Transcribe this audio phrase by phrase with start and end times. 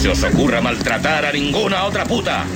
[0.00, 2.46] Se os ocurra maltratar a ninguna otra puta.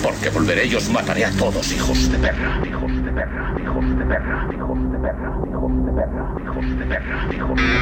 [0.00, 2.62] Porque volveré y os mataré a todos, hijos de perra.
[2.64, 7.34] Hijos de perra, hijos de perra, hijos de perra, hijos de perra, hijos de perra,
[7.34, 7.74] hijos de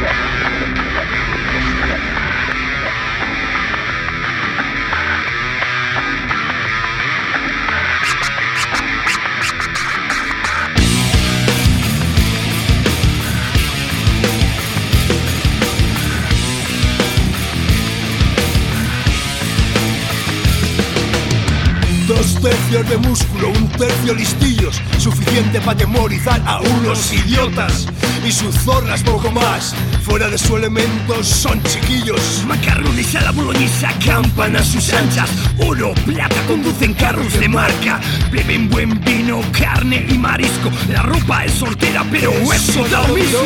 [1.85, 2.26] perra.
[22.41, 27.87] Tercios de músculo, un tercio listillos, suficiente para atemorizar a unos idiotas.
[28.27, 29.73] Y sus zorras poco más,
[30.03, 32.43] fuera de su elemento son chiquillos.
[32.49, 35.31] Macarrones a la boloñesa campan a sus anchas.
[35.59, 38.01] Oro, plata, conducen carros de marca.
[38.33, 40.73] Beben buen vino, carne y marisco.
[40.89, 43.39] La ropa es soltera, pero eso da lo mismo.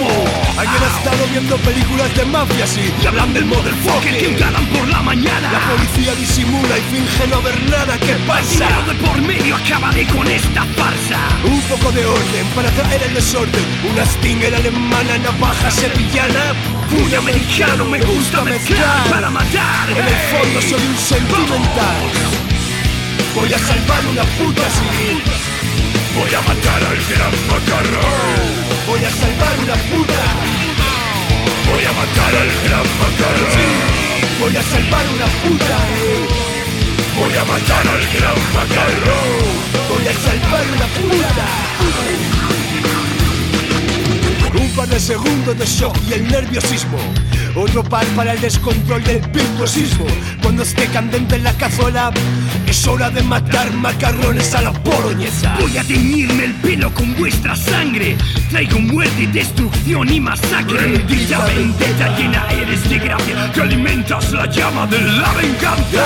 [0.56, 2.90] Alguien ha estado viendo películas de mafia, sí.
[3.02, 5.52] Y hablan del motherfucker que encaran por la mañana.
[5.52, 8.50] La policía disimula y finge no ver nada que pasa.
[8.50, 11.18] Dinero de por medio acabaré con esta farsa.
[11.44, 13.64] Un poco de orden para traer el desorden.
[13.92, 16.54] Una stinger alemana, navaja sevillana.
[16.90, 19.90] Muy americano, me gusta mezclar para matar.
[19.90, 22.02] En el fondo soy un sentimental.
[23.34, 25.22] Voy a salvar una puta así.
[26.16, 28.50] Voy a matar al gran macarrón.
[28.86, 30.22] Voy a salvar una puta.
[31.70, 34.00] Voy a matar al gran macarrón.
[34.40, 35.78] Voy a salvar una puta.
[37.18, 39.40] Voy a matar al gran macarrón.
[39.90, 42.59] Voy a salvar una puta.
[44.70, 46.96] Un par de segundos de shock y el nerviosismo.
[47.56, 50.06] Otro par para el descontrol del virtuosismo.
[50.42, 52.12] Cuando esté candente en la cazuela,
[52.68, 55.56] es hora de matar macarrones a la boloñesa.
[55.60, 58.16] Voy a teñirme el pelo con vuestra sangre.
[58.48, 60.98] Traigo muerte destrucción y masacre.
[60.98, 63.52] Dicha vendetta llena eres de gracia.
[63.52, 66.04] Que alimentas la llama de la venganza.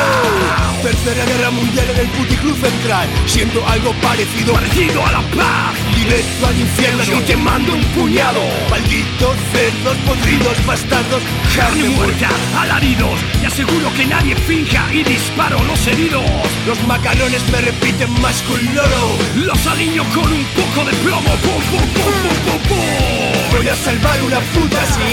[0.83, 3.09] Tercera guerra mundial en el puticlub central.
[3.27, 5.83] Siento algo parecido, Parecido a la paz.
[6.05, 7.03] Directo al infierno.
[7.05, 8.41] Yo te mando un puñado.
[8.70, 11.23] Malditos cerdos podridos bastardos.
[11.57, 12.29] Carne muerta,
[12.59, 13.20] alaridos.
[13.42, 16.25] Y aseguro que nadie finja y disparo los heridos.
[16.67, 19.19] Los macarrones me repiten más con loro.
[19.37, 21.31] Los aliño con un poco de plomo.
[21.45, 23.57] Pum, pum, pum, pum, pum, pum.
[23.57, 25.11] Voy a salvar una puta así.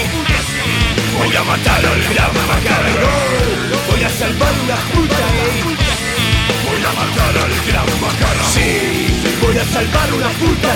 [1.18, 3.72] Voy a matar al gran macarrón.
[3.90, 5.26] Voy a salvar una puta.
[6.64, 8.52] Voy a matar al gran macarrón.
[8.52, 9.11] Sí,
[9.52, 10.68] voy a salvar una puta.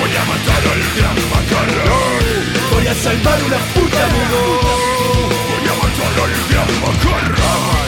[0.00, 2.24] Voy a matar al gran macarrón.
[2.72, 4.60] Voy a salvar una puta, amigo.
[5.48, 7.79] Voy a matar al gran macarrón.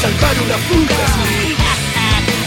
[0.00, 1.56] Salvar una así.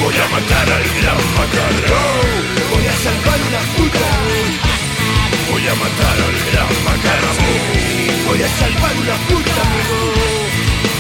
[0.01, 2.27] Voy a matar al gran macarrón.
[2.71, 4.07] Voy a salvar una puta.
[5.51, 7.37] Voy a matar al gran macarrón.
[8.27, 9.63] Voy a salvar una puta.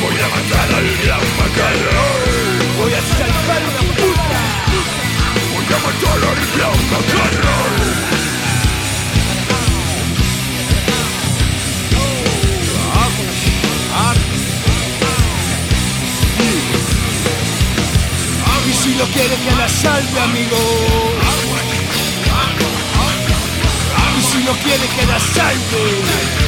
[0.01, 2.37] Voy a matar al gran macarrón.
[2.77, 4.39] Voy a salvar una puta.
[5.53, 8.16] Voy a matar al gran macarrón.
[18.97, 20.57] No quiere que la salve, amigo.
[24.17, 26.46] Y si no quiere que la salve.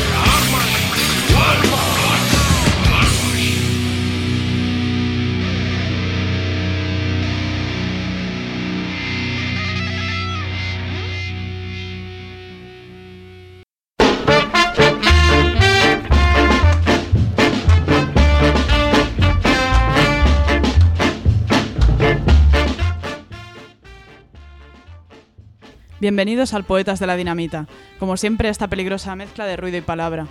[26.01, 27.67] Bienvenidos al Poetas de la Dinamita.
[27.99, 30.27] Como siempre, esta peligrosa mezcla de ruido y palabra.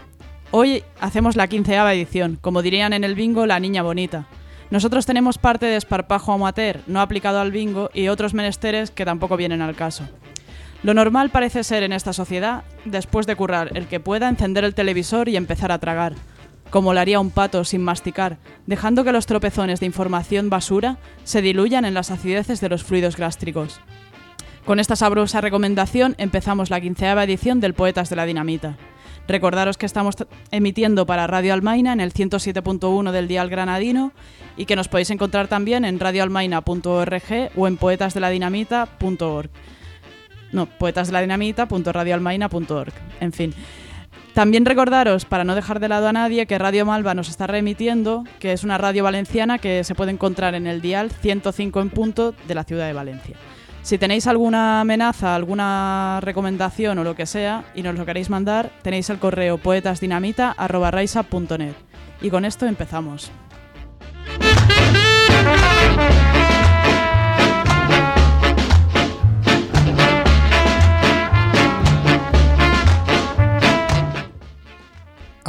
[0.50, 4.24] Hoy hacemos la quinceava edición, como dirían en el bingo, la niña bonita.
[4.70, 9.36] Nosotros tenemos parte de esparpajo amateur no aplicado al bingo y otros menesteres que tampoco
[9.36, 10.08] vienen al caso.
[10.82, 14.74] Lo normal parece ser en esta sociedad, después de currar, el que pueda encender el
[14.74, 16.14] televisor y empezar a tragar,
[16.70, 21.42] como lo haría un pato sin masticar, dejando que los tropezones de información basura se
[21.42, 23.82] diluyan en las acideces de los fluidos gástricos.
[24.68, 28.76] Con esta sabrosa recomendación empezamos la quinceava edición del Poetas de la Dinamita.
[29.26, 30.14] Recordaros que estamos
[30.50, 34.12] emitiendo para Radio Almaina en el 107.1 del dial granadino
[34.58, 39.48] y que nos podéis encontrar también en radioalmaina.org o en poetasdeladinamita.org.
[40.52, 42.92] No, poetasdeladinamita.radioalmaina.org.
[43.20, 43.54] En fin.
[44.34, 48.24] También recordaros, para no dejar de lado a nadie, que Radio Malva nos está remitiendo,
[48.38, 52.34] que es una radio valenciana que se puede encontrar en el dial 105 en punto
[52.46, 53.38] de la ciudad de Valencia.
[53.82, 58.72] Si tenéis alguna amenaza, alguna recomendación o lo que sea y nos lo queréis mandar,
[58.82, 61.74] tenéis el correo poetasdinamita.net.
[62.20, 63.30] Y con esto empezamos.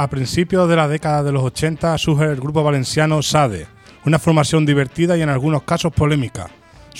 [0.00, 3.66] A principios de la década de los 80 surge el grupo valenciano SADE,
[4.06, 6.48] una formación divertida y en algunos casos polémica.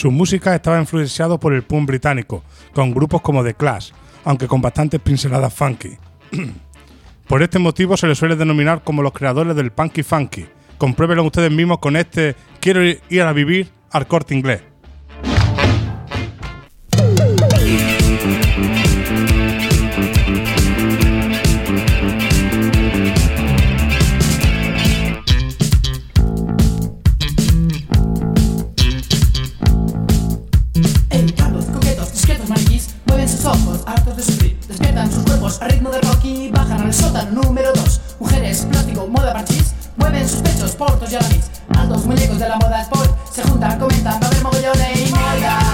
[0.00, 2.43] Su música estaba influenciado por el punk británico,
[2.73, 3.91] con grupos como The Clash,
[4.25, 5.99] aunque con bastantes pinceladas funky.
[7.29, 10.47] por este motivo se les suele denominar como los creadores del punky funky.
[10.79, 14.62] Compruébenlo ustedes mismos con este Quiero ir a vivir al corte inglés.
[35.58, 37.43] A ritmo de rock y bajan al sótano.
[37.43, 40.76] Número 2 Mujeres, plástico, moda parchís Mueven sus pechos,
[41.11, 41.50] y alamis.
[41.76, 43.11] Altos muñecos de la moda sport.
[43.32, 45.70] Se juntan, comentan, va a mogollones y Moda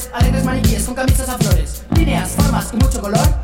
[0.00, 1.82] colores, alegres maniquíes con camisas a flores.
[1.94, 3.39] Líneas, formas y mucho color.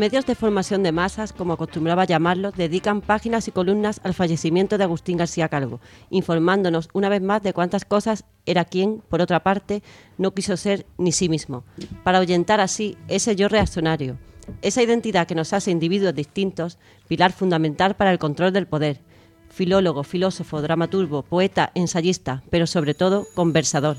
[0.00, 4.84] Medios de formación de masas, como acostumbraba llamarlos, dedican páginas y columnas al fallecimiento de
[4.84, 5.78] Agustín García Calvo,
[6.08, 9.82] informándonos una vez más de cuántas cosas era quien, por otra parte,
[10.16, 11.64] no quiso ser ni sí mismo,
[12.02, 14.16] para ahuyentar así ese yo reaccionario,
[14.62, 19.02] esa identidad que nos hace individuos distintos, pilar fundamental para el control del poder,
[19.50, 23.98] filólogo, filósofo, dramaturgo, poeta, ensayista, pero sobre todo conversador.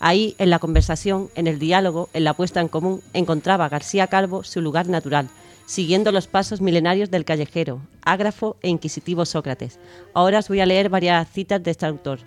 [0.00, 4.44] Ahí, en la conversación, en el diálogo, en la puesta en común, encontraba García Calvo
[4.44, 5.28] su lugar natural,
[5.72, 9.80] siguiendo los pasos milenarios del callejero, ágrafo e inquisitivo Sócrates.
[10.12, 12.18] Ahora os voy a leer varias citas de este autor.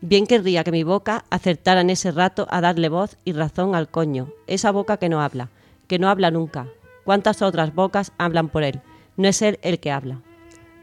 [0.00, 3.88] Bien querría que mi boca acertara en ese rato a darle voz y razón al
[3.88, 5.48] coño, esa boca que no habla,
[5.86, 6.66] que no habla nunca.
[7.04, 8.80] ¿Cuántas otras bocas hablan por él?
[9.16, 10.22] No es él el que habla.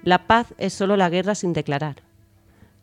[0.03, 1.97] La paz es solo la guerra sin declarar.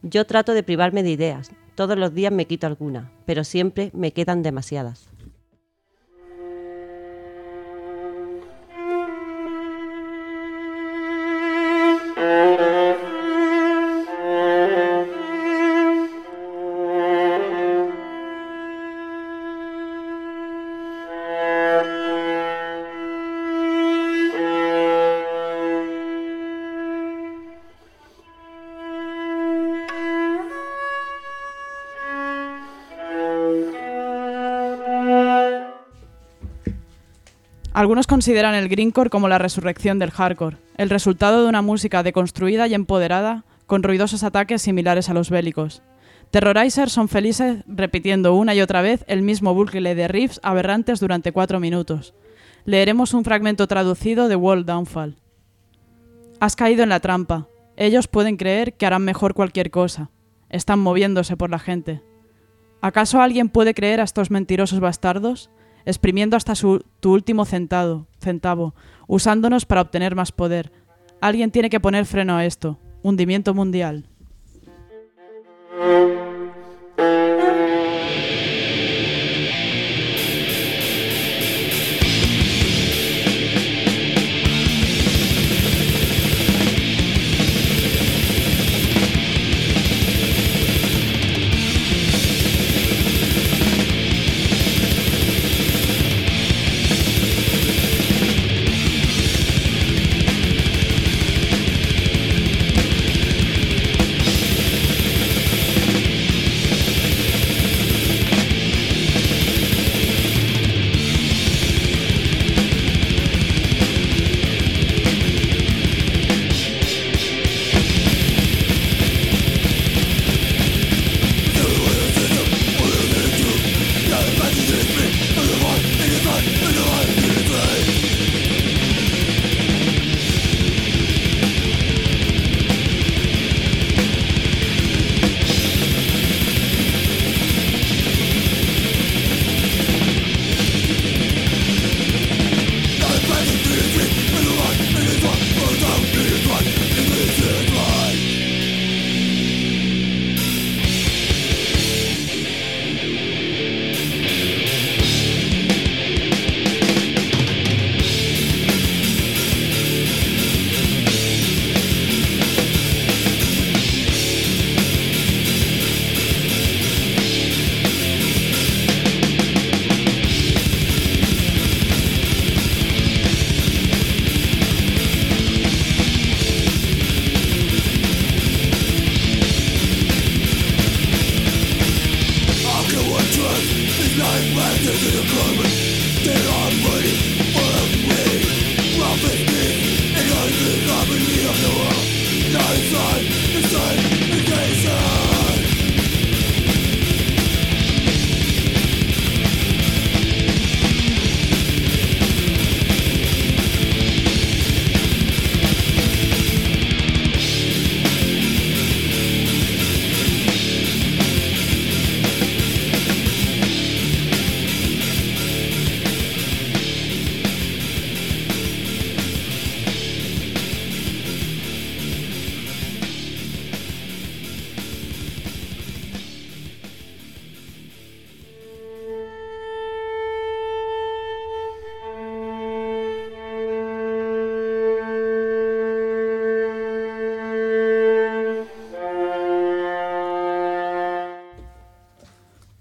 [0.03, 4.13] Yo trato de privarme de ideas, todos los días me quito alguna, pero siempre me
[4.13, 5.09] quedan demasiadas.
[37.73, 42.67] Algunos consideran el greencore como la resurrección del hardcore, el resultado de una música deconstruida
[42.67, 45.83] y empoderada con ruidosos ataques similares a los bélicos.
[46.33, 51.31] Terrorizers son felices repitiendo una y otra vez el mismo bucle de riffs aberrantes durante
[51.31, 52.13] cuatro minutos.
[52.65, 55.17] Leeremos un fragmento traducido de World Downfall.
[56.41, 57.49] Has caído en la trampa.
[57.77, 60.11] Ellos pueden creer que harán mejor cualquier cosa.
[60.49, 62.03] Están moviéndose por la gente.
[62.81, 65.51] ¿Acaso alguien puede creer a estos mentirosos bastardos?
[65.85, 68.75] Exprimiendo hasta su, tu último centavo, centavo,
[69.07, 70.73] usándonos para obtener más poder.
[71.21, 72.79] Alguien tiene que poner freno a esto.
[73.03, 74.07] Hundimiento mundial.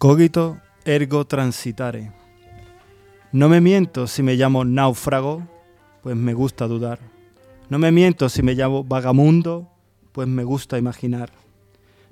[0.10, 2.12] Cogito ergo transitare.
[3.32, 5.48] No me miento si me llamo náufrago,
[6.02, 6.98] pues me gusta dudar.
[7.70, 9.70] No me miento si me llamo vagamundo,
[10.12, 11.32] pues me gusta imaginar.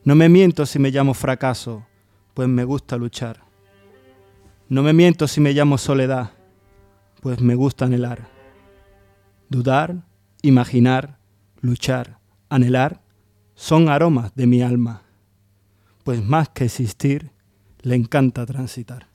[0.03, 1.87] No me miento si me llamo fracaso,
[2.35, 3.39] pues me gusta luchar.
[4.69, 6.33] No me miento si me llamo soledad,
[7.21, 8.27] pues me gusta anhelar.
[9.49, 10.03] Dudar,
[10.43, 11.17] imaginar,
[11.61, 13.01] luchar, anhelar,
[13.55, 15.01] son aromas de mi alma,
[16.03, 17.31] pues más que existir,
[17.81, 19.06] le encanta transitar.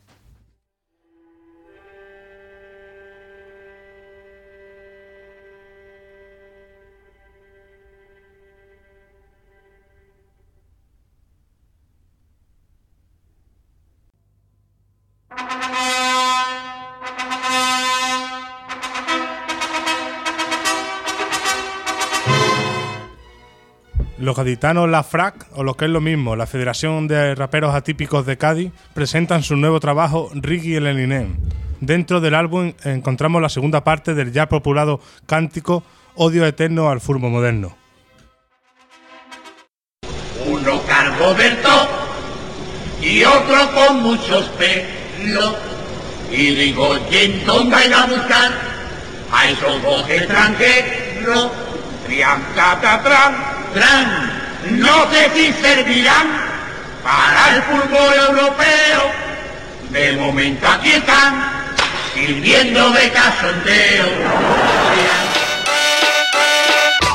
[24.32, 28.24] Los gaditanos La FRAC, o lo que es lo mismo, la Federación de Raperos Atípicos
[28.24, 31.36] de Cádiz, presentan su nuevo trabajo Ricky el Elinem.
[31.80, 35.84] Dentro del álbum encontramos la segunda parte del ya populado cántico
[36.14, 37.76] Odio Eterno al Furbo Moderno.
[40.46, 41.88] Uno top
[43.02, 45.56] y otro con muchos pelos.
[46.30, 48.50] Y digo, ¿y en dónde a buscar
[49.30, 51.50] a esos dos extranjeros?
[52.06, 56.26] Trian, tran, no sé si servirán
[57.02, 59.12] para el fútbol europeo.
[59.90, 61.64] De momento aquí están,
[62.14, 64.06] sirviendo de casondeo.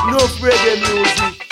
[0.07, 1.45] No reggae music.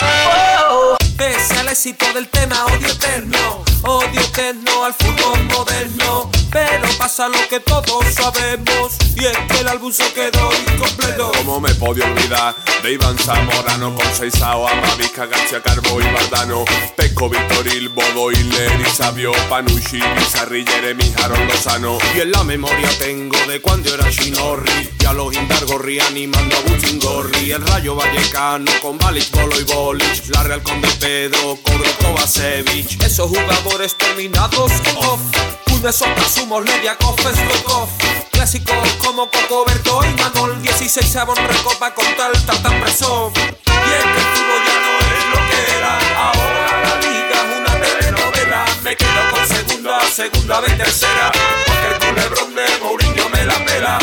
[1.16, 6.30] Pese al éxito del tema odio eterno, odio eterno al fútbol moderno.
[6.56, 11.30] Pero pasa lo que todos sabemos, y es que el álbum se quedó incompleto.
[11.36, 16.64] ¿Cómo me podía olvidar de Iván Zamorano con Seisao, Amavica, García Carbo y Bardano?
[16.96, 21.98] Peco, Victoril, Bodo, Hitler y Sabio, Panucci, Bizarri, Jeremy, Harold Lozano.
[22.14, 26.60] Y en la memoria tengo de cuando era Chinorri Y a los Indargorri animando a
[26.60, 33.02] Buchingorri El Rayo Vallecano con Balic, Bolo y Bolich La Real Conde Pedro, Cobro Kovacevic
[33.02, 35.20] Esos jugadores terminados en off
[35.76, 37.88] Un de Lediakov, Stoikov
[38.30, 40.62] Clásicos como Cocoberto y Manol.
[40.62, 45.24] 16 sabon recopa con tal tan preso Y es que el fútbol ya no es
[45.32, 45.92] lo que era.
[46.16, 48.64] Ahora la liga es una telenovela.
[48.82, 51.32] Me quedo con segunda, segunda vez tercera.
[51.66, 53.98] Porque el culebrón de Mourinho me la pela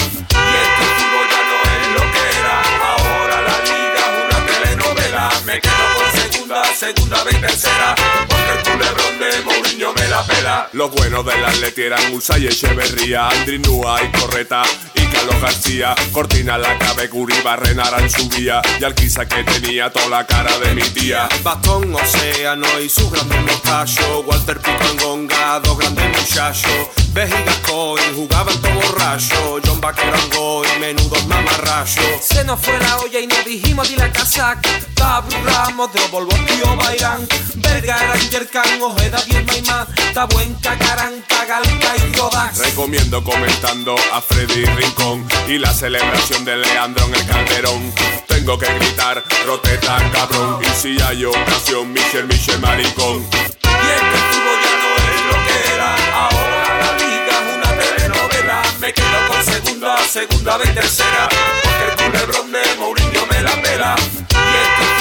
[6.53, 7.95] segunda, segunda vez tercera.
[8.27, 10.69] Porque el culebrón de Mourinho me la pela.
[10.73, 14.63] Los buenos del Atleti eran Musa y Echeverría, Andri Nua y Correta.
[14.95, 15.95] y Carlos García.
[16.11, 20.59] Cortina la cabe, Curi Barrenara en su vía y Alquiza que tenía toda la cara
[20.59, 21.29] de mi tía.
[21.41, 26.89] Bastón Océano y su grande mostacho Walter Pico en Gonga, dos grandes muchachos.
[27.13, 29.61] Vejiga Coy, jugaban todo borracho.
[29.65, 32.03] John Vaquero Angoy, menudos mamarrachos.
[32.21, 36.35] Se nos fue la olla y nos dijimos di la casaca Tabru Ramos, de Volvo
[36.35, 37.25] Tío Bairán.
[37.55, 39.87] Vergara, Yerkan, Ojeda, bien Maimá.
[40.13, 45.12] Tabuenca, Caranca, Galca y Rodax Recomiendo comentando a Freddy Rincón
[45.47, 47.93] y la celebración de Leandro en el Calderón.
[48.27, 50.59] Tengo que gritar, roteta, cabrón.
[50.63, 53.25] Y si hay ocasión, Michel, Michel, maricón.
[53.63, 57.55] Y es que el fútbol ya no es lo que era Ahora la liga es
[57.55, 61.29] una telenovela Me quedo con segunda, segunda vez tercera
[61.63, 64.92] Porque el culebrón de Mourinho me la pela Y es que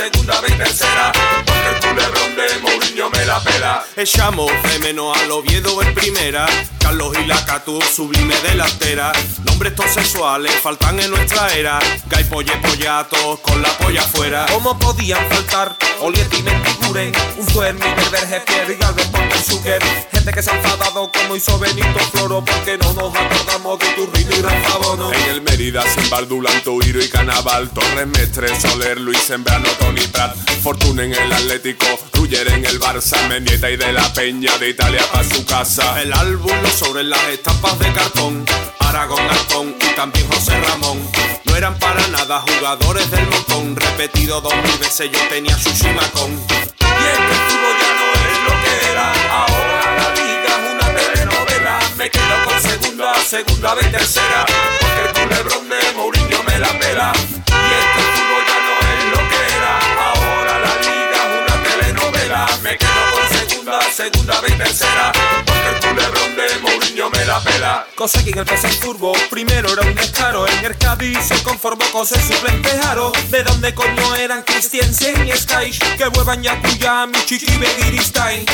[0.00, 1.12] segunda, vez tercera.
[1.44, 3.84] Porque el culebrón de Mourinho me la pela.
[3.96, 6.46] Echamos de menos al Oviedo en primera
[6.90, 9.12] Carlos y la Catu, sublime delantera
[9.44, 11.78] Nombres todos sexuales faltan en nuestra era.
[12.08, 14.46] Gay polle pollatos con la polla afuera.
[14.52, 19.10] ¿Cómo podían faltar Oliet y Mentigure Un Tuermi, Berberge, Pierre y Galvez
[19.44, 23.86] Zucker Gente que se ha enfadado como hizo Benito Floro Porque no nos acordamos de
[23.92, 29.18] Turrino y Rafa Bono En el Mérida, Simbaldulan, Tuiro y Canaval, Torres Mestre, Soler, Luis
[29.18, 31.86] Sembrano, Tony Prat, Fortuna en el Atlético,
[32.30, 36.00] Ruller en el Barça, Mendieta y de la Peña de Italia para su casa.
[36.00, 38.44] El álbum sobre las estampas de cartón
[38.78, 41.00] Aragón Artón y también José Ramón.
[41.44, 47.04] No eran para nada jugadores del montón Repetido dos mil veces yo tenía Shushimacón Y
[47.10, 50.94] es que el fútbol ya no es lo que era Ahora la liga es una
[50.94, 51.78] telenovela.
[51.96, 54.46] Me quedo con segunda, segunda vez tercera
[54.80, 57.12] Porque el culebrón de Mourinho me la pela.
[57.16, 58.09] Y es que
[62.62, 65.12] Me quedo con segunda, segunda vez tercera.
[65.44, 67.86] Porque el culebrón de Mourinho me la pela.
[67.94, 69.12] Cosa que en el Turbo.
[69.28, 71.18] Primero era un descaro En el Cádiz.
[71.26, 73.12] Se conformó con ser suplente Jaro.
[73.30, 75.70] ¿De dónde coño eran Christiansen y Sky?
[75.98, 78.44] Que vuelvan Yakuya, Michichi, Begiristain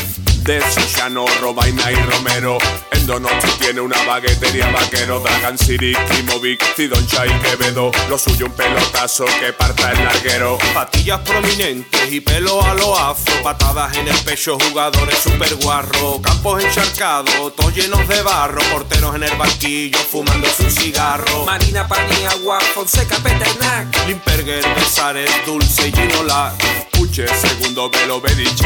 [0.46, 2.59] de Susano, Robaina y Romero.
[2.92, 7.90] En Donosti tiene una baguetería vaquero, Dragan City, Kimovic, Cidoncha y Quevedo.
[8.09, 10.59] Lo suyo un pelotazo que parta el larguero.
[10.72, 16.62] Patillas prominentes y pelo a lo afro, patadas en el pecho, jugadores super guarro, campos
[16.62, 21.44] encharcados, todos llenos de barro, porteros en el banquillo fumando su cigarro.
[21.44, 26.54] Marina Paniagua, Fonseca Peternac, Limperger, Besares, Dulce y Ginola.
[26.92, 28.64] Puche, segundo velo, Bedici,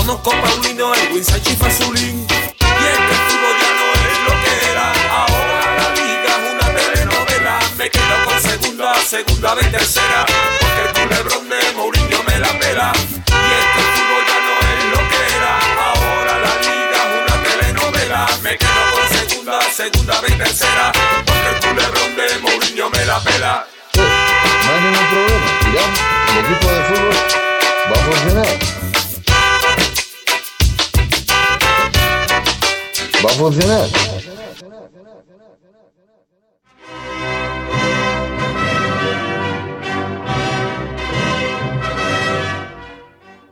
[0.00, 0.10] Cretín.
[0.10, 2.26] Onoco Paulino, Elwin Sánchez Fazulín.
[2.28, 6.44] Y es que el fútbol ya no es lo que era, ahora la liga es
[6.52, 7.54] una telenovela.
[7.76, 10.26] Me quedo con segunda, segunda vez tercera,
[10.60, 12.92] porque el culebrón de Mourinho me la pela.
[12.94, 15.52] Y es que el fútbol ya no es lo que era,
[15.84, 18.26] ahora la liga es una telenovela.
[18.42, 20.92] Me quedo con segunda, segunda vez tercera,
[21.26, 23.66] porque el culebrón de Mourinho me la pela.
[23.94, 25.48] No hay ningún problema.
[25.70, 25.92] Irán,
[26.28, 27.16] el equipo de fútbol
[27.90, 28.89] va a funcionar.
[33.22, 33.86] Va a funcionar.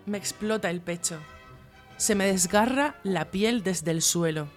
[0.06, 1.18] Me explota el pecho.
[1.98, 4.48] Se me desgarra la piel desde el suelo.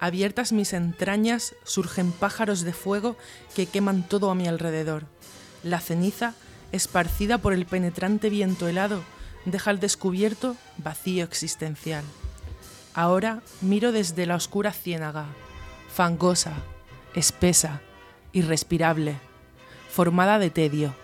[0.00, 3.16] Abiertas mis entrañas surgen pájaros de fuego
[3.54, 5.04] que queman todo a mi alrededor.
[5.62, 6.34] La ceniza,
[6.72, 9.04] esparcida por el penetrante viento helado,
[9.44, 12.02] deja al descubierto vacío existencial.
[12.94, 15.26] Ahora miro desde la oscura ciénaga,
[15.92, 16.54] fangosa,
[17.14, 17.80] espesa,
[18.32, 19.16] irrespirable,
[19.90, 20.94] formada de tedio.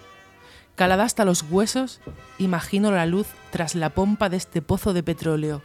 [0.75, 2.01] Calada hasta los huesos,
[2.39, 5.63] imagino la luz tras la pompa de este pozo de petróleo,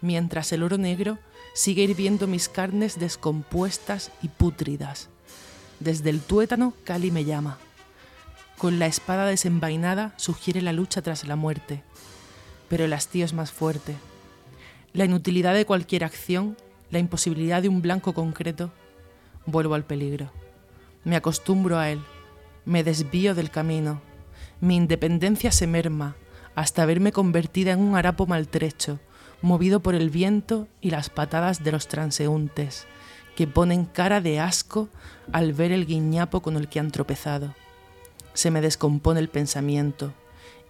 [0.00, 1.18] mientras el oro negro
[1.54, 5.08] sigue hirviendo mis carnes descompuestas y pútridas.
[5.80, 7.58] Desde el tuétano, Cali me llama.
[8.58, 11.82] Con la espada desenvainada sugiere la lucha tras la muerte,
[12.68, 13.96] pero el hastío es más fuerte.
[14.94, 16.56] La inutilidad de cualquier acción,
[16.92, 18.70] la imposibilidad de un blanco concreto,
[19.44, 20.30] vuelvo al peligro.
[21.02, 21.98] Me acostumbro a él,
[22.64, 24.00] me desvío del camino.
[24.60, 26.14] Mi independencia se merma
[26.54, 29.00] hasta verme convertida en un harapo maltrecho,
[29.42, 32.86] movido por el viento y las patadas de los transeúntes,
[33.34, 34.88] que ponen cara de asco
[35.32, 37.52] al ver el guiñapo con el que han tropezado.
[38.32, 40.14] Se me descompone el pensamiento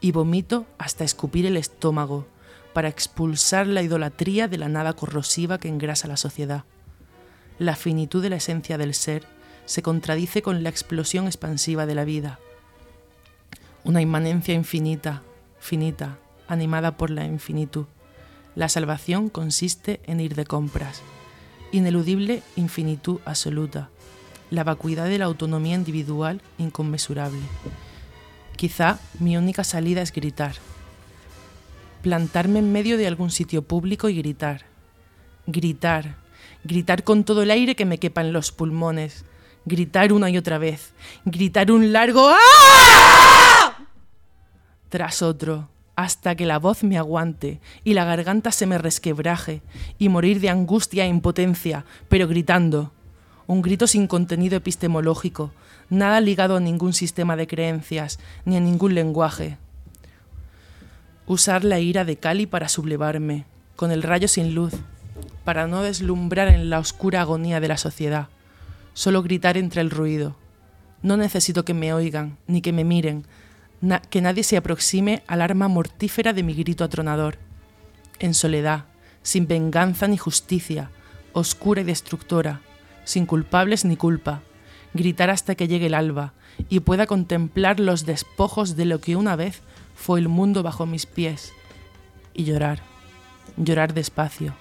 [0.00, 2.26] y vomito hasta escupir el estómago
[2.74, 6.64] para expulsar la idolatría de la nada corrosiva que engrasa la sociedad.
[7.58, 9.24] La finitud de la esencia del ser
[9.64, 12.40] se contradice con la explosión expansiva de la vida.
[13.84, 15.22] Una inmanencia infinita,
[15.60, 17.86] finita, animada por la infinitud.
[18.56, 21.00] La salvación consiste en ir de compras.
[21.72, 23.88] Ineludible infinitud absoluta.
[24.50, 27.40] La vacuidad de la autonomía individual inconmensurable.
[28.56, 30.54] Quizá mi única salida es gritar.
[32.04, 34.66] Plantarme en medio de algún sitio público y gritar.
[35.46, 36.16] Gritar.
[36.62, 39.24] Gritar con todo el aire que me quepa en los pulmones.
[39.64, 40.92] Gritar una y otra vez.
[41.24, 43.78] Gritar un largo ¡Ah!
[44.90, 49.62] Tras otro, hasta que la voz me aguante y la garganta se me resquebraje
[49.98, 52.92] y morir de angustia e impotencia, pero gritando.
[53.46, 55.52] Un grito sin contenido epistemológico,
[55.88, 59.56] nada ligado a ningún sistema de creencias ni a ningún lenguaje.
[61.26, 64.74] Usar la ira de Cali para sublevarme, con el rayo sin luz,
[65.44, 68.28] para no deslumbrar en la oscura agonía de la sociedad,
[68.92, 70.36] solo gritar entre el ruido.
[71.00, 73.24] No necesito que me oigan, ni que me miren,
[74.10, 77.38] que nadie se aproxime al arma mortífera de mi grito atronador.
[78.18, 78.84] En soledad,
[79.22, 80.90] sin venganza ni justicia,
[81.32, 82.60] oscura y destructora,
[83.04, 84.42] sin culpables ni culpa,
[84.92, 86.34] gritar hasta que llegue el alba
[86.68, 89.62] y pueda contemplar los despojos de lo que una vez
[90.04, 91.54] fue el mundo bajo mis pies,
[92.34, 92.80] y llorar,
[93.56, 94.54] llorar despacio,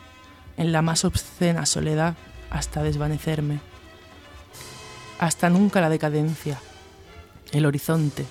[0.56, 2.16] en la más obscena soledad
[2.50, 3.60] hasta desvanecerme.
[5.20, 6.62] Hasta nunca la decadencia,
[7.52, 8.26] el horizonte,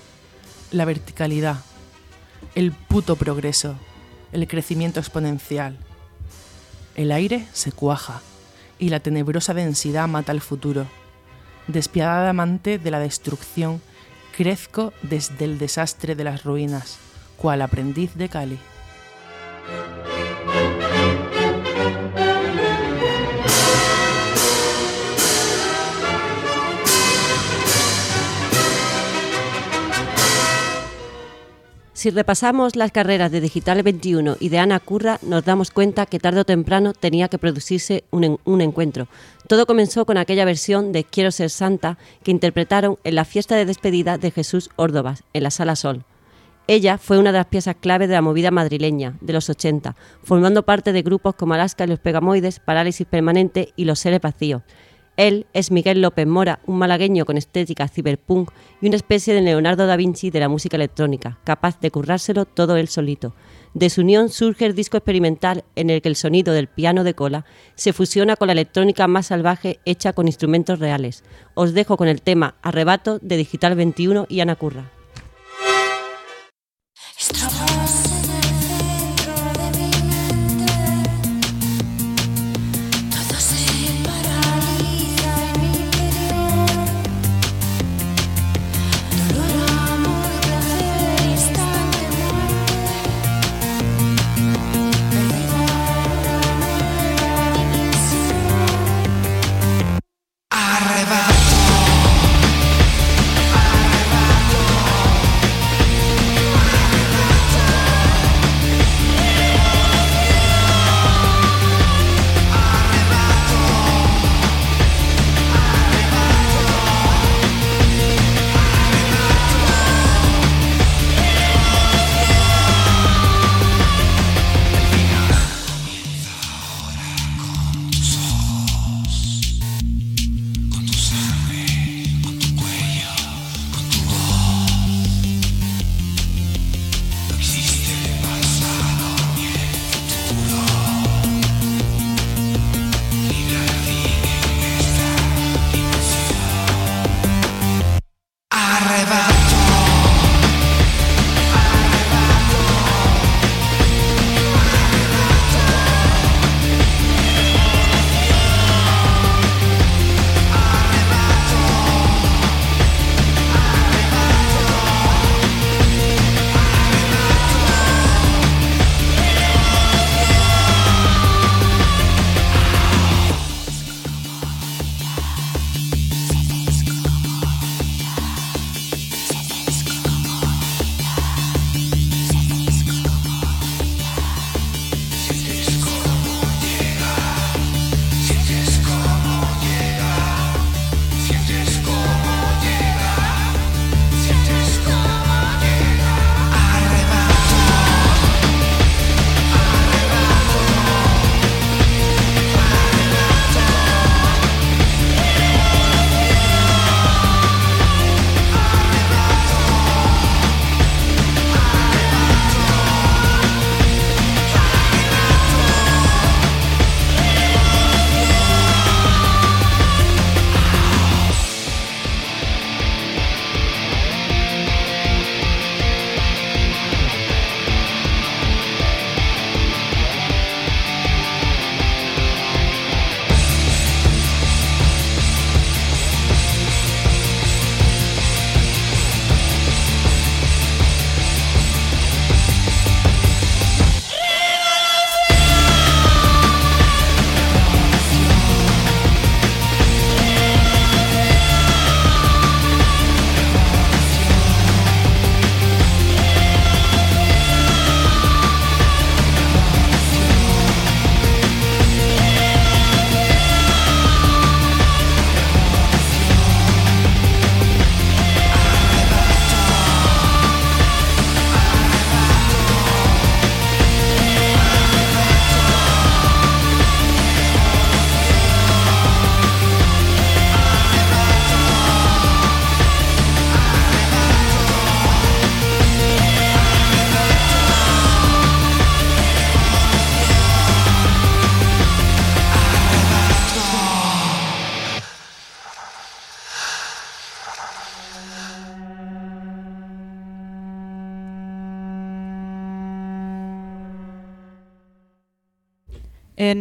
[0.70, 1.58] la verticalidad,
[2.54, 3.74] el puto progreso,
[4.32, 5.76] el crecimiento exponencial.
[6.94, 8.22] El aire se cuaja
[8.78, 10.86] y la tenebrosa densidad mata el futuro.
[11.66, 13.82] Despiadada amante de la destrucción,
[14.32, 16.98] crezco desde el desastre de las ruinas,
[17.36, 18.58] cual aprendiz de Cali.
[32.02, 36.18] Si repasamos las carreras de Digital 21 y de Ana Curra, nos damos cuenta que
[36.18, 39.06] tarde o temprano tenía que producirse un, en- un encuentro.
[39.46, 43.66] Todo comenzó con aquella versión de Quiero ser santa que interpretaron en la fiesta de
[43.66, 46.02] despedida de Jesús Órdovas, en la Sala Sol.
[46.66, 50.64] Ella fue una de las piezas clave de la movida madrileña de los 80, formando
[50.64, 54.62] parte de grupos como Alaska y los Pegamoides, Parálisis Permanente y Los Seres Vacíos.
[55.16, 59.86] Él es Miguel López Mora, un malagueño con estética cyberpunk y una especie de Leonardo
[59.86, 63.34] da Vinci de la música electrónica, capaz de currárselo todo él solito.
[63.74, 67.14] De su unión surge el disco experimental en el que el sonido del piano de
[67.14, 67.44] cola
[67.74, 71.24] se fusiona con la electrónica más salvaje hecha con instrumentos reales.
[71.54, 74.90] Os dejo con el tema Arrebato de Digital 21 y Ana Curra.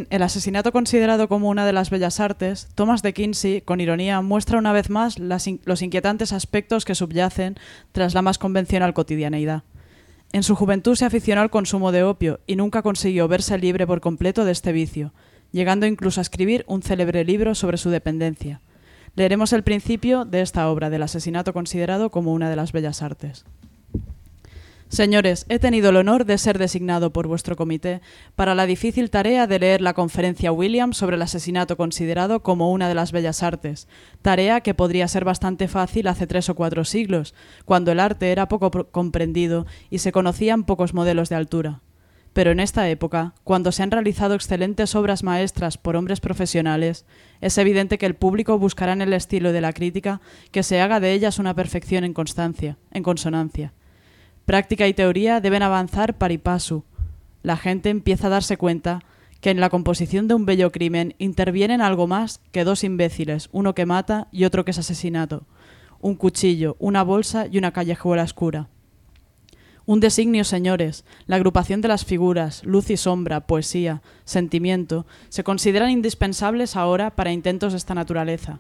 [0.09, 4.57] El asesinato considerado como una de las bellas artes, Thomas de Quincey, con ironía, muestra
[4.57, 7.57] una vez más los inquietantes aspectos que subyacen
[7.91, 9.63] tras la más convencional cotidianeidad.
[10.33, 13.99] En su juventud se aficionó al consumo de opio y nunca consiguió verse libre por
[13.99, 15.13] completo de este vicio,
[15.51, 18.61] llegando incluso a escribir un célebre libro sobre su dependencia.
[19.15, 23.43] Leeremos el principio de esta obra del asesinato considerado como una de las bellas artes.
[24.91, 28.01] Señores, he tenido el honor de ser designado por vuestro comité
[28.36, 32.89] para la difícil tarea de leer la conferencia Williams sobre el asesinato considerado como una
[32.89, 33.88] de las bellas artes,
[34.21, 38.49] tarea que podría ser bastante fácil hace tres o cuatro siglos, cuando el arte era
[38.49, 41.80] poco comprendido y se conocían pocos modelos de altura.
[42.34, 47.06] Pero en esta época, cuando se han realizado excelentes obras maestras por hombres profesionales,
[47.39, 50.19] es evidente que el público buscará en el estilo de la crítica
[50.51, 53.71] que se haga de ellas una perfección en constancia, en consonancia.
[54.45, 56.84] Práctica y teoría deben avanzar par y paso.
[57.43, 59.04] La gente empieza a darse cuenta
[59.41, 63.73] que en la composición de un bello crimen intervienen algo más que dos imbéciles, uno
[63.73, 65.43] que mata y otro que es asesinato,
[65.99, 68.69] un cuchillo, una bolsa y una callejuela oscura.
[69.88, 75.89] Un designio, señores, la agrupación de las figuras, luz y sombra, poesía, sentimiento, se consideran
[75.89, 78.60] indispensables ahora para intentos de esta naturaleza.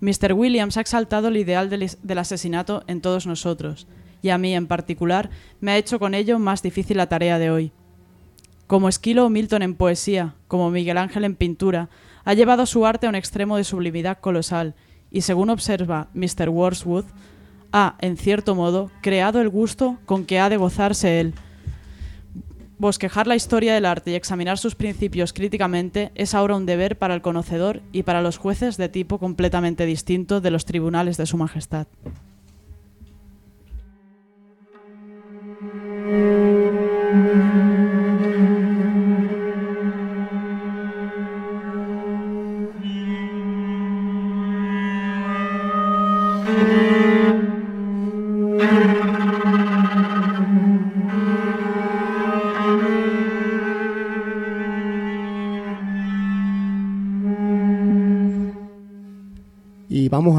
[0.00, 0.32] Mr.
[0.32, 3.86] Williams ha exaltado el ideal del, del asesinato en todos nosotros,
[4.24, 5.28] y a mí en particular,
[5.60, 7.72] me ha hecho con ello más difícil la tarea de hoy.
[8.66, 11.90] Como Esquilo o Milton en poesía, como Miguel Ángel en pintura,
[12.24, 14.76] ha llevado su arte a un extremo de sublimidad colosal,
[15.10, 16.48] y según observa Mr.
[16.48, 17.06] Wordsworth,
[17.70, 21.34] ha, en cierto modo, creado el gusto con que ha de gozarse él.
[22.78, 27.14] Bosquejar la historia del arte y examinar sus principios críticamente es ahora un deber para
[27.14, 31.36] el conocedor y para los jueces de tipo completamente distinto de los tribunales de Su
[31.36, 31.88] Majestad.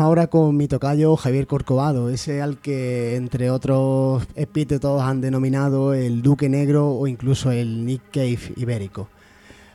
[0.06, 6.22] Ahora con mi tocayo Javier Corcovado, ese al que entre otros epítetos han denominado el
[6.22, 9.10] Duque Negro o incluso el Nick Cave ibérico.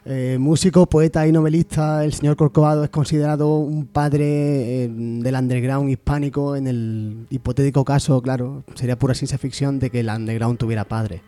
[0.05, 5.91] Eh, músico, poeta y novelista, el señor Corcovado es considerado un padre eh, del underground
[5.91, 10.85] hispánico en el hipotético caso, claro, sería pura ciencia ficción de que el underground tuviera
[10.85, 11.23] padre.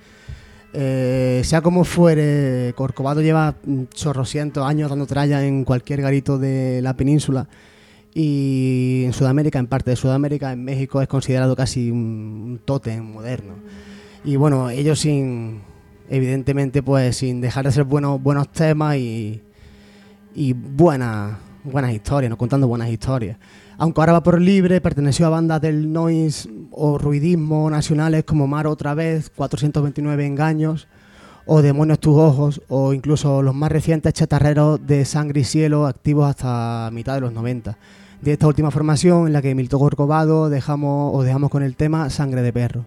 [0.74, 3.56] Eh, sea como fuere, Corcovado lleva
[3.92, 7.48] chorrocientos años dando tralla en cualquier garito de la península
[8.14, 13.54] y en Sudamérica, en parte de Sudamérica, en México es considerado casi un tótem moderno.
[14.24, 15.62] Y bueno, ellos sin,
[16.08, 19.40] evidentemente, pues sin dejar de ser buenos, buenos temas y,
[20.34, 22.36] y buenas, buenas historias, ¿no?
[22.36, 23.38] contando buenas historias.
[23.78, 28.66] Aunque ahora va por libre, perteneció a bandas del noise o ruidismo nacionales como Mar
[28.66, 30.86] otra vez, 429 engaños,
[31.46, 36.28] o Demonios tus ojos, o incluso los más recientes chatarreros de Sangre y Cielo, activos
[36.28, 37.76] hasta mitad de los 90
[38.22, 42.08] de esta última formación en la que Milton Corcovado dejamos, os dejamos con el tema
[42.08, 42.84] Sangre de Perro.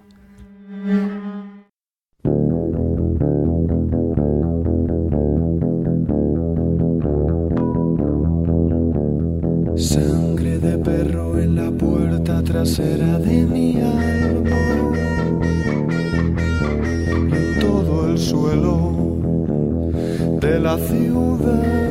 [9.75, 14.55] Sangre de perro en la puerta trasera de mi alma.
[16.97, 19.19] En todo el suelo
[20.39, 21.84] de la ciudad.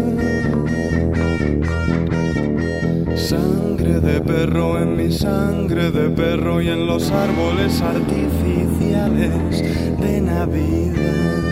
[4.05, 9.63] De perro en mi sangre de perro y en los árboles artificiales
[9.99, 11.43] de Navidad.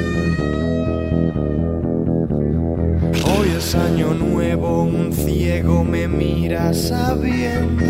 [3.25, 7.85] Hoy es año nuevo, un ciego me mira sabiendo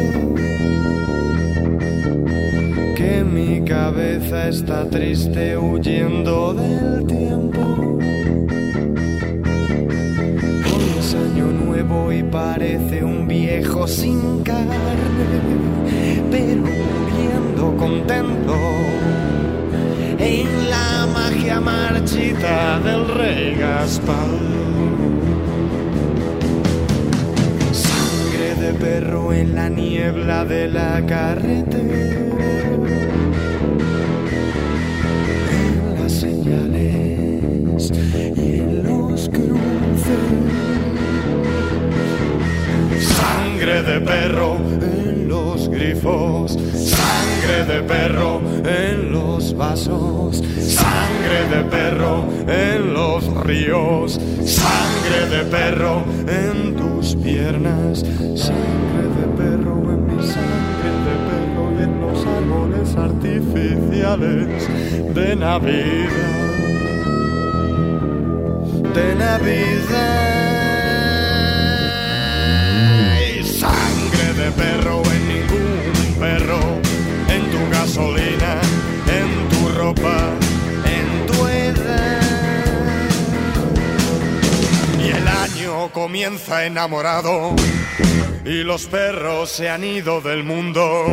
[2.97, 7.82] que mi cabeza está triste huyendo del tiempo.
[11.15, 14.77] Año nuevo y parece un viejo sin carne,
[16.31, 18.57] pero muriendo contento
[20.19, 24.29] en la magia marchita del rey Gaspar.
[27.73, 32.32] Sangre de perro en la niebla de la carretera.
[43.63, 46.59] Sangre de perro en los grifos.
[46.75, 50.43] Sangre de perro en los vasos.
[50.59, 54.19] Sangre de perro en los ríos.
[54.45, 58.01] Sangre de perro en tus piernas.
[58.35, 64.69] Sangre de perro en mi sangre de perro en los árboles artificiales
[65.15, 66.11] de Navidad.
[68.93, 70.52] De Navidad.
[74.43, 76.61] de perro en ningún perro,
[77.29, 78.61] en tu gasolina,
[79.07, 80.19] en tu ropa,
[80.85, 83.11] en tu edad.
[84.99, 87.55] Y el año comienza enamorado
[88.45, 91.07] y los perros se han ido del mundo,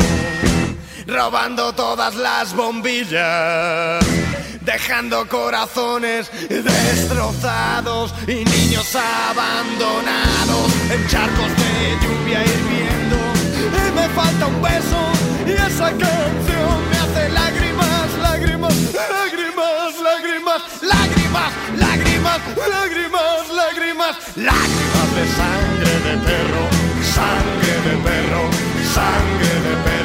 [1.06, 4.04] robando todas las bombillas
[4.62, 12.69] dejando corazones destrozados y niños abandonados en charcos de lluvia y
[14.00, 15.02] me falta un beso.
[15.46, 21.52] Y esa canción me hace lágrimas, lágrimas, lágrimas, lágrimas, lágrimas,
[21.84, 22.40] lágrimas,
[22.76, 26.64] lágrimas, lágrimas, lágrimas de sangre de perro,
[27.18, 28.42] sangre de perro,
[28.94, 29.99] sangre de perro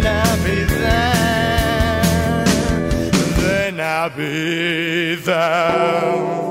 [0.00, 1.10] then I'll be there.
[3.80, 6.49] I'll be there.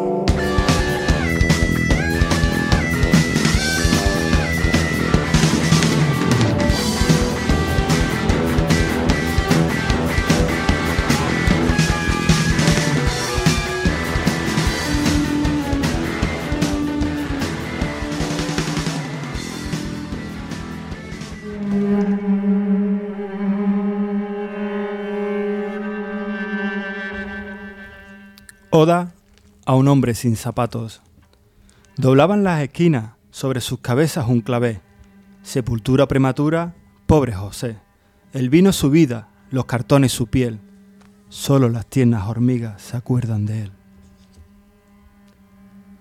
[28.81, 29.13] Oda
[29.65, 31.01] a un hombre sin zapatos.
[31.97, 34.79] Doblaban las esquinas, sobre sus cabezas un clavé.
[35.43, 36.75] Sepultura prematura,
[37.05, 37.77] pobre José.
[38.31, 40.61] El vino su vida, los cartones su piel.
[41.27, 43.71] Solo las tiernas hormigas se acuerdan de él.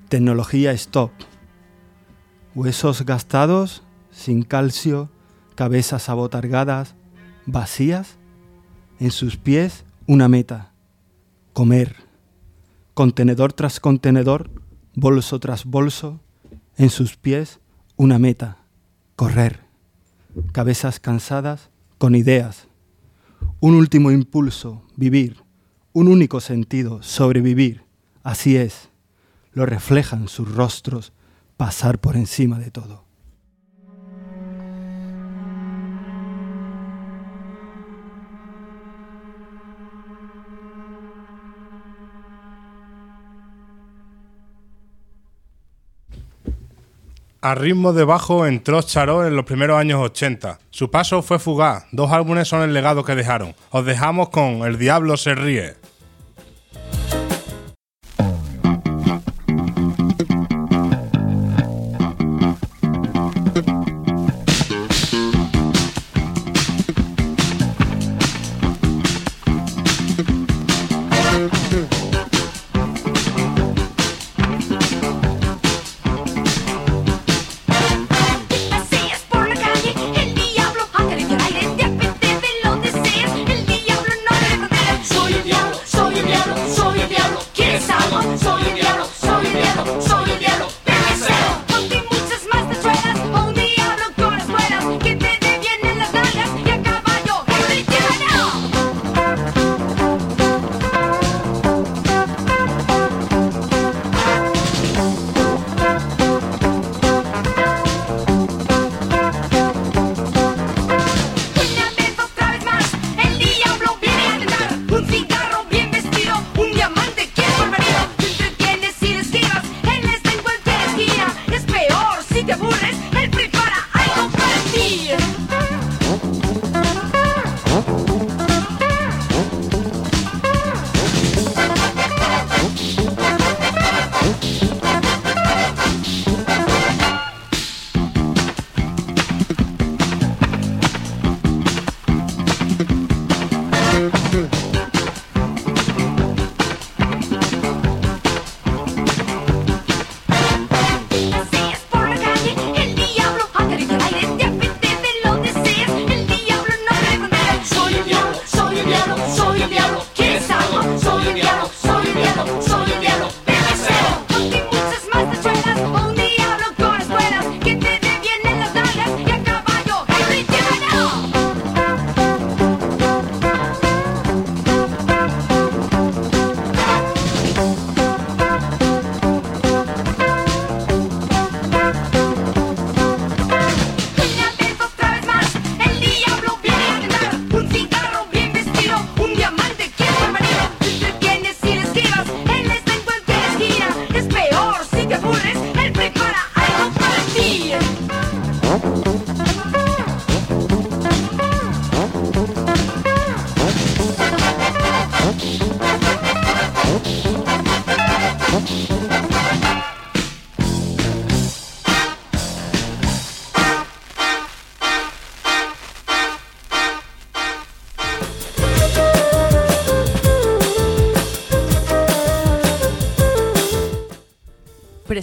[0.08, 1.10] Tecnología stop.
[2.54, 5.10] Huesos gastados, sin calcio,
[5.56, 6.94] cabezas abotargadas,
[7.44, 8.18] vacías.
[9.00, 10.70] En sus pies una meta.
[11.52, 12.07] Comer
[12.98, 14.50] contenedor tras contenedor,
[14.96, 16.18] bolso tras bolso,
[16.76, 17.60] en sus pies
[17.96, 18.64] una meta,
[19.14, 19.60] correr,
[20.50, 22.66] cabezas cansadas con ideas,
[23.60, 25.44] un último impulso, vivir,
[25.92, 27.84] un único sentido, sobrevivir,
[28.24, 28.88] así es,
[29.52, 31.12] lo reflejan sus rostros,
[31.56, 33.04] pasar por encima de todo.
[47.40, 50.58] A ritmo de bajo entró Charó en los primeros años 80.
[50.70, 51.84] Su paso fue fugaz.
[51.92, 53.54] Dos álbumes son el legado que dejaron.
[53.70, 55.76] Os dejamos con El Diablo se ríe.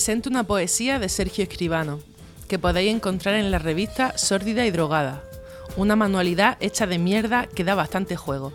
[0.05, 1.99] Presento una poesía de Sergio Escribano,
[2.47, 5.23] que podéis encontrar en la revista Sórdida y Drogada,
[5.77, 8.53] una manualidad hecha de mierda que da bastante juego.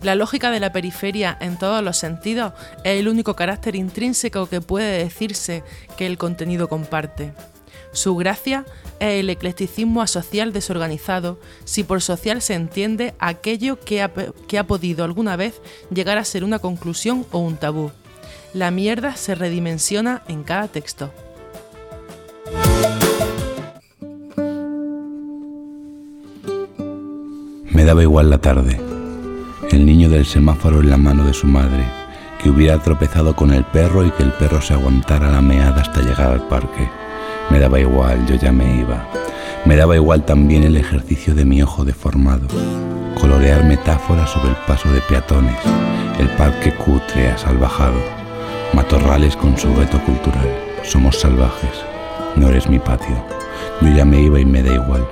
[0.00, 4.62] La lógica de la periferia en todos los sentidos es el único carácter intrínseco que
[4.62, 5.62] puede decirse
[5.98, 7.34] que el contenido comparte.
[7.92, 8.64] Su gracia
[8.98, 14.66] es el eclecticismo asocial desorganizado, si por social se entiende aquello que ha, que ha
[14.66, 15.60] podido alguna vez
[15.92, 17.90] llegar a ser una conclusión o un tabú.
[18.54, 21.12] La mierda se redimensiona en cada texto.
[27.70, 28.80] Me daba igual la tarde.
[29.70, 31.84] El niño del semáforo en la mano de su madre,
[32.42, 36.00] que hubiera tropezado con el perro y que el perro se aguantara la meada hasta
[36.00, 36.88] llegar al parque.
[37.50, 39.06] Me daba igual, yo ya me iba.
[39.66, 42.48] Me daba igual también el ejercicio de mi ojo deformado.
[43.20, 45.58] Colorear metáforas sobre el paso de peatones,
[46.18, 48.17] el parque cutre asalvajado,
[48.74, 50.48] matorrales con su veto cultural.
[50.82, 51.84] Somos salvajes,
[52.36, 53.16] no eres mi patio.
[53.80, 55.06] Yo ya me iba y me da igual.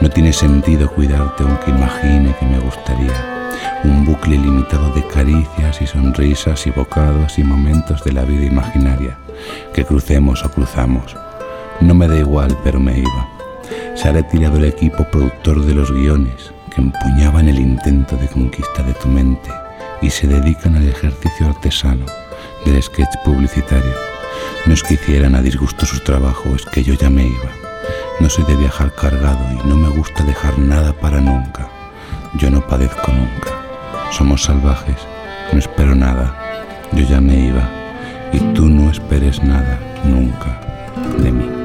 [0.00, 3.48] No tiene sentido cuidarte aunque imagine que me gustaría.
[3.84, 9.16] Un bucle limitado de caricias y sonrisas y bocados y momentos de la vida imaginaria
[9.72, 11.16] que crucemos o cruzamos.
[11.80, 13.28] No me da igual, pero me iba.
[13.94, 18.82] Se ha retirado el equipo productor de los guiones que empuñaban el intento de conquista
[18.82, 19.50] de tu mente
[20.02, 22.04] y se dedican al ejercicio artesano
[22.66, 23.94] del sketch publicitario.
[24.66, 27.50] No es que hicieran a disgusto su trabajo, es que yo ya me iba.
[28.20, 31.68] No soy de viajar cargado y no me gusta dejar nada para nunca.
[32.34, 33.50] Yo no padezco nunca.
[34.10, 34.96] Somos salvajes,
[35.52, 36.34] no espero nada.
[36.92, 37.68] Yo ya me iba
[38.32, 40.60] y tú no esperes nada nunca
[41.18, 41.56] de mí.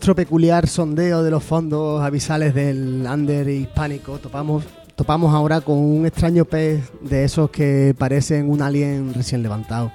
[0.00, 4.64] Nuestro peculiar sondeo de los fondos avisales del under hispánico, topamos,
[4.96, 9.92] topamos ahora con un extraño pez de esos que parecen un alien recién levantado.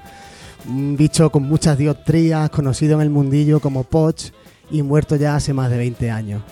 [0.69, 4.25] Un bicho con muchas dioptrías, conocido en el mundillo como Poch
[4.69, 6.43] y muerto ya hace más de 20 años.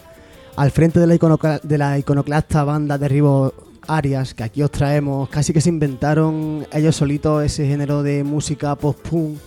[0.55, 3.53] Al frente de la, de la iconoclasta banda de Ribo
[3.87, 8.75] Arias, que aquí os traemos, casi que se inventaron ellos solitos ese género de música
[8.75, 9.37] post-punk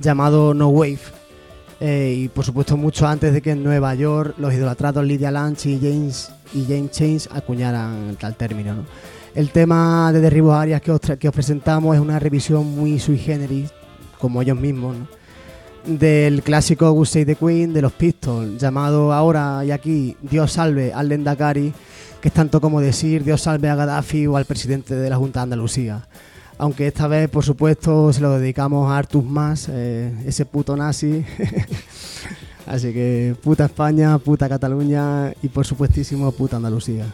[0.00, 1.15] llamado No Wave.
[1.78, 5.66] Eh, y por supuesto mucho antes de que en Nueva York los idolatrados Lydia Lunch
[5.66, 8.74] y James, y James Chains acuñaran tal término.
[8.74, 8.84] ¿no?
[9.34, 13.18] El tema de Derribos Arias que os, que os presentamos es una revisión muy sui
[13.18, 13.70] generis,
[14.18, 15.06] como ellos mismos, ¿no?
[15.86, 20.92] del clásico God Save the Queen de los Pistols, llamado ahora y aquí Dios salve
[20.92, 21.72] al Lendakari,
[22.20, 25.40] que es tanto como decir Dios salve a Gaddafi o al presidente de la Junta
[25.40, 26.06] de Andalucía.
[26.58, 31.24] Aunque esta vez, por supuesto, se lo dedicamos a Artus Mas, eh, ese puto nazi.
[32.66, 37.06] Así que puta España, puta Cataluña y por supuestísimo puta Andalucía.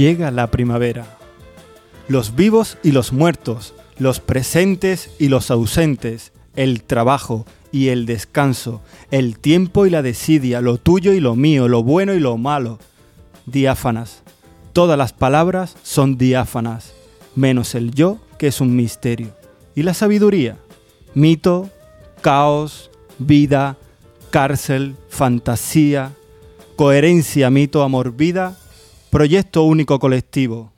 [0.00, 1.18] Llega la primavera.
[2.08, 8.80] Los vivos y los muertos, los presentes y los ausentes, el trabajo y el descanso,
[9.10, 12.78] el tiempo y la desidia, lo tuyo y lo mío, lo bueno y lo malo.
[13.44, 14.22] Diáfanas.
[14.72, 16.94] Todas las palabras son diáfanas,
[17.36, 19.36] menos el yo, que es un misterio.
[19.74, 20.56] ¿Y la sabiduría?
[21.12, 21.68] Mito,
[22.22, 23.76] caos, vida,
[24.30, 26.12] cárcel, fantasía,
[26.76, 28.56] coherencia, mito, amor, vida,
[29.10, 30.72] proyecto único colectivo.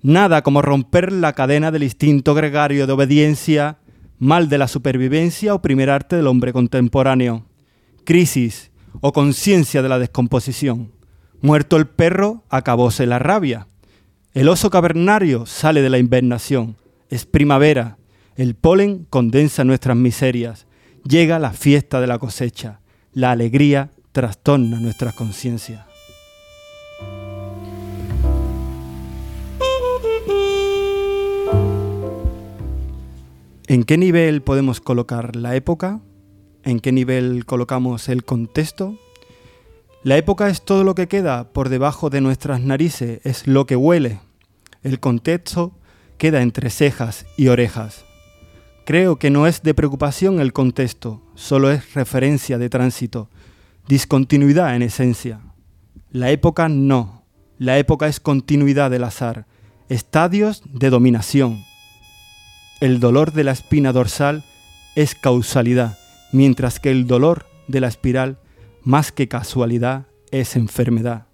[0.00, 3.78] Nada como romper la cadena del instinto gregario de obediencia,
[4.18, 7.44] mal de la supervivencia o primer arte del hombre contemporáneo.
[8.04, 10.92] Crisis o conciencia de la descomposición.
[11.40, 13.66] Muerto el perro, acabóse la rabia.
[14.32, 16.76] El oso cavernario sale de la invernación.
[17.10, 17.98] Es primavera.
[18.36, 20.66] El polen condensa nuestras miserias.
[21.04, 22.80] Llega la fiesta de la cosecha.
[23.12, 25.85] La alegría trastorna nuestras conciencias.
[33.68, 36.00] ¿En qué nivel podemos colocar la época?
[36.62, 38.96] ¿En qué nivel colocamos el contexto?
[40.04, 43.74] La época es todo lo que queda por debajo de nuestras narices, es lo que
[43.74, 44.20] huele.
[44.84, 45.72] El contexto
[46.16, 48.04] queda entre cejas y orejas.
[48.84, 53.30] Creo que no es de preocupación el contexto, solo es referencia de tránsito,
[53.88, 55.40] discontinuidad en esencia.
[56.12, 57.24] La época no,
[57.58, 59.48] la época es continuidad del azar,
[59.88, 61.65] estadios de dominación.
[62.78, 64.44] El dolor de la espina dorsal
[64.96, 65.96] es causalidad,
[66.30, 68.38] mientras que el dolor de la espiral,
[68.82, 71.26] más que casualidad, es enfermedad.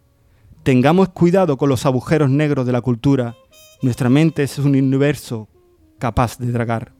[0.62, 3.34] Tengamos cuidado con los agujeros negros de la cultura.
[3.82, 5.48] Nuestra mente es un universo
[5.98, 6.92] capaz de dragar.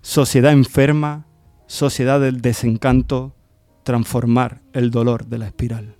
[0.00, 1.26] Sociedad enferma,
[1.66, 3.36] sociedad del desencanto,
[3.82, 5.96] transformar el dolor de la espiral.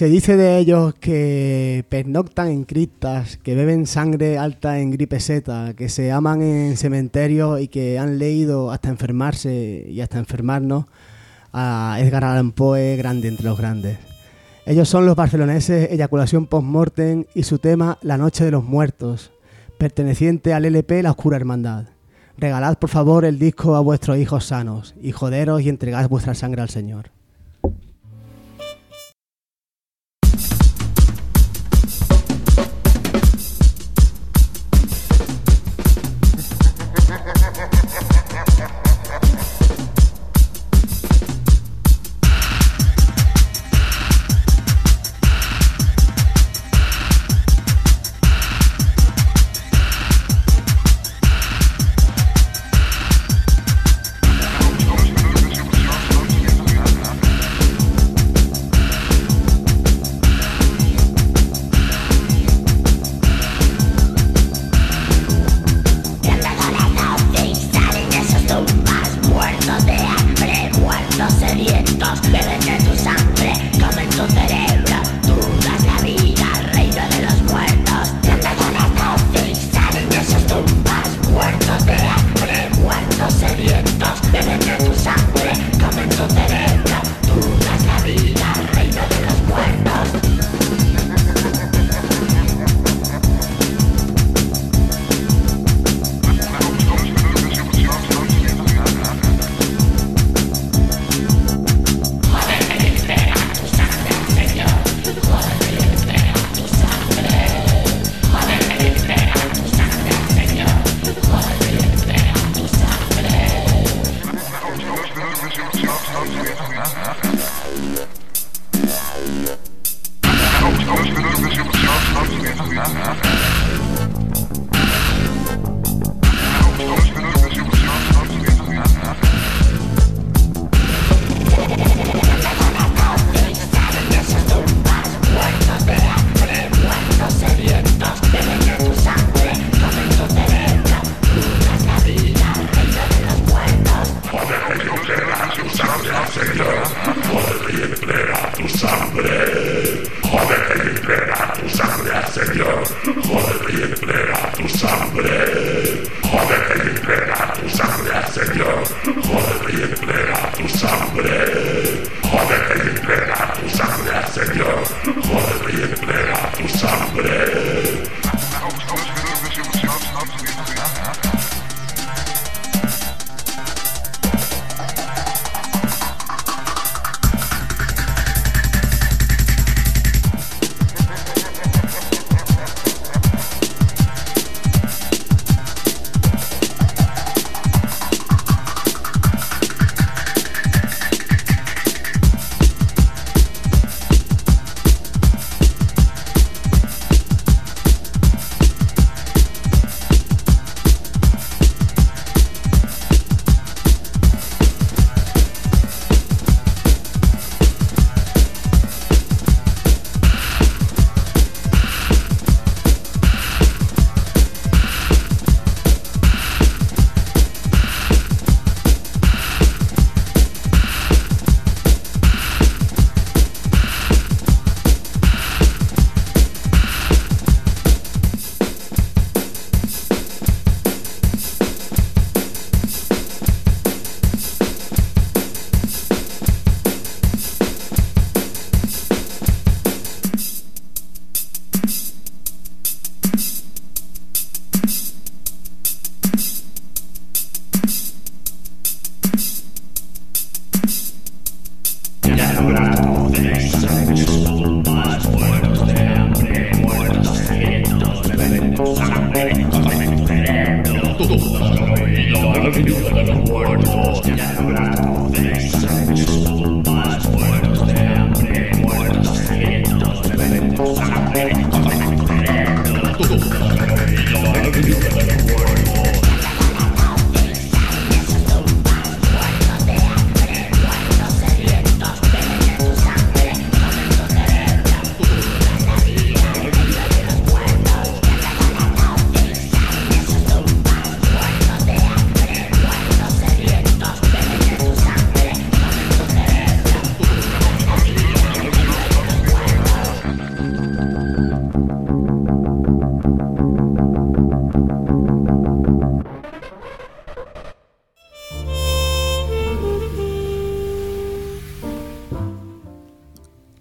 [0.00, 5.74] Se dice de ellos que pernoctan en criptas, que beben sangre alta en gripe seta,
[5.76, 10.86] que se aman en cementerios y que han leído hasta enfermarse y hasta enfermarnos
[11.52, 13.98] a Edgar Allan Poe, grande entre los grandes.
[14.64, 19.32] Ellos son los barceloneses Eyaculación Postmortem y su tema La Noche de los Muertos,
[19.76, 21.88] perteneciente al LP La Oscura Hermandad.
[22.38, 26.62] Regalad por favor el disco a vuestros hijos sanos y joderos y entregad vuestra sangre
[26.62, 27.19] al Señor.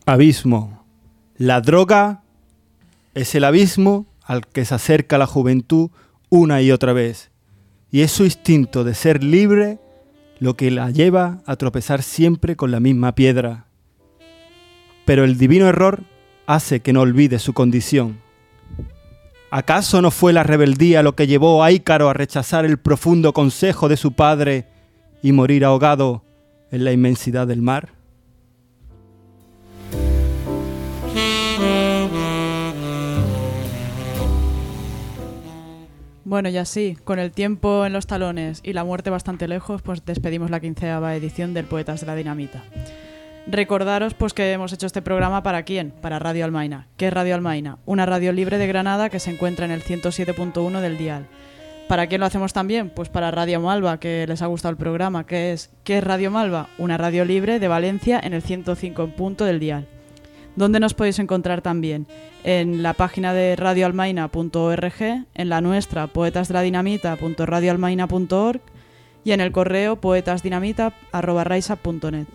[0.10, 0.88] Abismo.
[1.38, 2.24] La droga
[3.14, 5.92] es el abismo al que se acerca la juventud
[6.30, 7.30] una y otra vez.
[7.92, 9.78] Y es su instinto de ser libre
[10.40, 13.68] lo que la lleva a tropezar siempre con la misma piedra.
[15.06, 16.02] Pero el divino error
[16.48, 18.20] hace que no olvide su condición.
[19.52, 23.88] ¿Acaso no fue la rebeldía lo que llevó a Ícaro a rechazar el profundo consejo
[23.88, 24.66] de su padre
[25.22, 26.24] y morir ahogado
[26.72, 27.99] en la inmensidad del mar?
[36.30, 40.06] Bueno, y así, con el tiempo en los talones y la muerte bastante lejos, pues
[40.06, 42.62] despedimos la quinceava edición del Poetas de la Dinamita.
[43.48, 45.90] Recordaros pues que hemos hecho este programa para quién?
[45.90, 46.86] Para Radio Almaina.
[46.98, 47.80] ¿Qué es Radio Almaina?
[47.88, 51.26] Una radio libre de Granada que se encuentra en el 107.1 del dial.
[51.88, 52.92] ¿Para quién lo hacemos también?
[52.92, 55.26] Pues para Radio Malva, que les ha gustado el programa.
[55.26, 55.72] ¿Qué es?
[55.84, 56.70] ¿Qué es Radio Malva?
[56.78, 59.88] Una radio libre de Valencia en el 105 punto del dial.
[60.60, 62.06] ¿Dónde nos podéis encontrar también?
[62.44, 68.60] En la página de radioalmaina.org, en la nuestra poetasdeladinamita.radioalmaina.org
[69.24, 72.28] y en el correo poetasdinamita.net.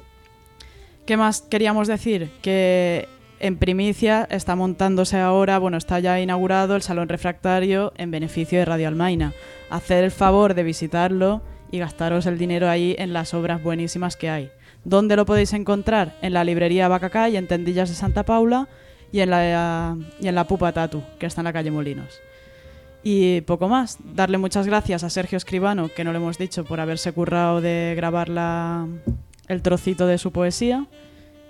[1.05, 2.31] ¿Qué más queríamos decir?
[2.41, 3.11] Que
[3.41, 8.65] en primicia está montándose ahora, bueno, está ya inaugurado el Salón Refractario en beneficio de
[8.65, 9.35] Radio Almaina.
[9.69, 14.31] Hacer el favor de visitarlo y gastaros el dinero ahí en las obras buenísimas que
[14.31, 14.51] hay.
[14.85, 16.17] ¿Dónde lo podéis encontrar?
[16.21, 18.69] En la librería Bacacá y en Tendillas de Santa Paula
[19.11, 22.21] y en la, y en la Pupa Tatu, que está en la calle Molinos.
[23.03, 23.99] Y poco más.
[24.15, 27.95] Darle muchas gracias a Sergio Escribano, que no lo hemos dicho, por haberse currado de
[27.97, 28.87] grabar la,
[29.49, 30.87] el trocito de su poesía.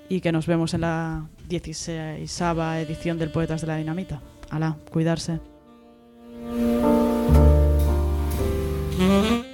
[0.08, 2.42] Y que nos vemos en la 16
[2.80, 4.20] edición del Poetas de la Dinamita.
[4.50, 5.40] Alá, cuidarse.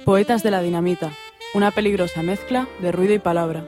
[0.03, 1.11] Poetas de la Dinamita
[1.53, 3.65] una peligrosa mezcla de ruido y palabra.